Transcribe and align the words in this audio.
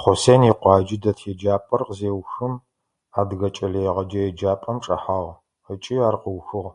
Хъусен 0.00 0.40
икъуаджэ 0.50 0.96
дэт 1.02 1.18
еджапӀэр 1.30 1.82
къызеухым, 1.86 2.54
Адыгэ 3.18 3.48
кӀэлэегъэджэ 3.54 4.20
еджапӀэм 4.28 4.76
чӀэхьагъ 4.84 5.34
ыкӀи 5.72 5.96
ар 6.08 6.16
къыухыгъ. 6.22 6.70